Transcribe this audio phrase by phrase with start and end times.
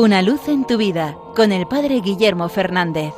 [0.00, 3.12] Una luz en tu vida con el Padre Guillermo Fernández.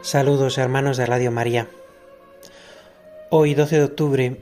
[0.00, 1.68] Saludos hermanos de Radio María.
[3.28, 4.36] Hoy 12 de octubre,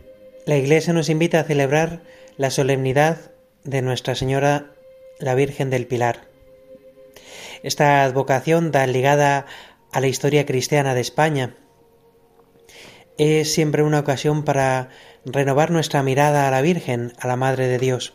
[0.47, 2.03] la Iglesia nos invita a celebrar
[2.37, 3.33] la solemnidad
[3.65, 4.67] de Nuestra Señora
[5.19, 6.29] la Virgen del Pilar.
[7.65, 9.47] Esta advocación tan ligada
[9.91, 11.57] a la historia cristiana de España
[13.19, 14.89] es siempre una ocasión para
[15.25, 18.15] renovar nuestra mirada a la Virgen, a la Madre de Dios.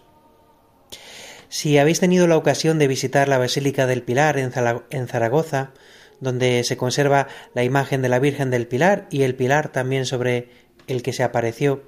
[1.48, 5.74] Si habéis tenido la ocasión de visitar la Basílica del Pilar en Zaragoza,
[6.20, 10.50] donde se conserva la imagen de la Virgen del Pilar y el pilar también sobre
[10.88, 11.84] el que se apareció,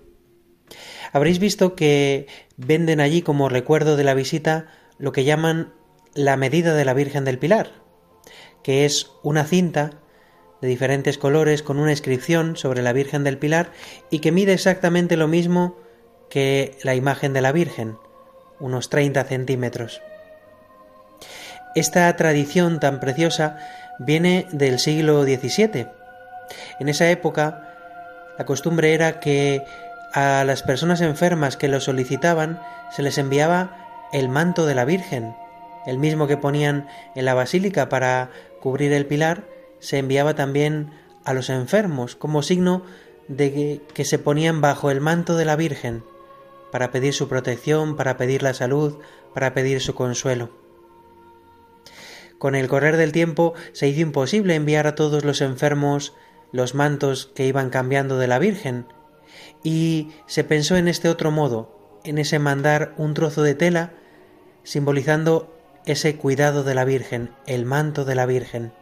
[1.12, 4.68] habréis visto que venden allí como recuerdo de la visita
[4.98, 5.73] lo que llaman
[6.14, 7.72] la medida de la Virgen del Pilar,
[8.64, 9.92] que es una cinta
[10.62, 13.72] de diferentes colores con una inscripción sobre la Virgen del Pilar
[14.09, 15.76] y que mide exactamente lo mismo
[16.30, 17.98] que la imagen de la Virgen,
[18.59, 20.02] unos 30 centímetros.
[21.76, 23.58] Esta tradición tan preciosa
[24.00, 25.88] viene del siglo XVII.
[26.80, 27.68] En esa época
[28.38, 29.64] la costumbre era que
[30.14, 35.34] a las personas enfermas que lo solicitaban se les enviaba el manto de la Virgen,
[35.86, 39.44] el mismo que ponían en la basílica para cubrir el pilar,
[39.82, 40.92] se enviaba también
[41.26, 42.84] a los enfermos como signo
[43.28, 46.04] de que, se ponían bajo el manto de la Virgen
[46.72, 49.00] para pedir su protección, para pedir la salud,
[49.34, 50.50] para pedir su consuelo.
[52.38, 56.14] Con el correr del tiempo se hizo imposible enviar a todos los enfermos
[56.52, 58.86] los mantos que iban cambiando de la Virgen,
[59.64, 63.94] y se pensó en este otro modo, en ese mandar un trozo de tela
[64.64, 68.74] simbolizando ese cuidado de la Virgen, el manto de la Virgen.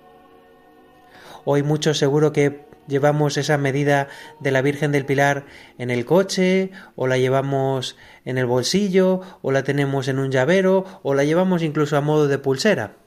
[1.51, 4.07] Hoy muchos seguro que llevamos esa medida
[4.39, 5.47] de la Virgen del Pilar
[5.79, 10.85] en el coche, o la llevamos en el bolsillo, o la tenemos en un llavero,
[11.01, 12.97] o la llevamos incluso a modo de pulsera.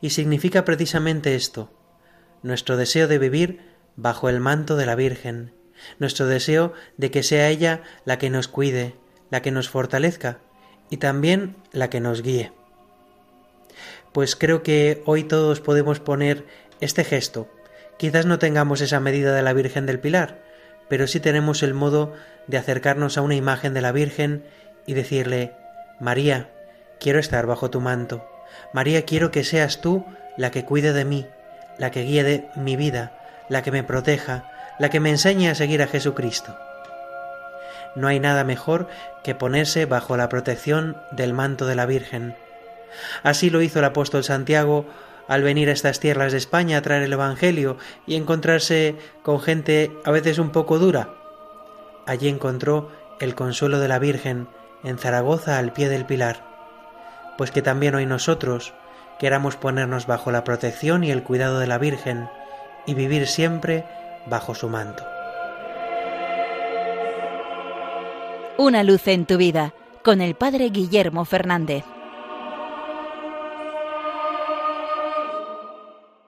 [0.00, 1.72] Y significa precisamente esto,
[2.44, 5.52] nuestro deseo de vivir bajo el manto de la Virgen,
[5.98, 8.94] nuestro deseo de que sea ella la que nos cuide,
[9.30, 10.38] la que nos fortalezca
[10.90, 12.52] y también la que nos guíe
[14.16, 16.46] pues creo que hoy todos podemos poner
[16.80, 17.48] este gesto.
[17.96, 20.38] Quizás no tengamos esa medida de la Virgen del Pilar,
[20.88, 22.12] pero sí tenemos el modo
[22.46, 24.44] de acercarnos a una imagen de la Virgen
[24.86, 25.52] y decirle,
[25.98, 26.50] María,
[27.00, 28.28] quiero estar bajo tu manto.
[28.72, 30.04] María, quiero que seas tú
[30.36, 31.26] la que cuide de mí,
[31.78, 35.54] la que guíe de mi vida, la que me proteja, la que me enseñe a
[35.54, 36.56] seguir a Jesucristo.
[37.94, 38.88] No hay nada mejor
[39.24, 42.36] que ponerse bajo la protección del manto de la Virgen,
[43.22, 44.86] Así lo hizo el apóstol Santiago
[45.28, 47.76] al venir a estas tierras de España a traer el Evangelio
[48.06, 51.14] y encontrarse con gente a veces un poco dura.
[52.06, 54.48] Allí encontró el consuelo de la Virgen
[54.84, 56.44] en Zaragoza al pie del pilar,
[57.36, 58.72] pues que también hoy nosotros
[59.18, 62.28] queramos ponernos bajo la protección y el cuidado de la Virgen
[62.86, 63.84] y vivir siempre
[64.26, 65.04] bajo su manto.
[68.58, 71.84] Una luz en tu vida con el Padre Guillermo Fernández.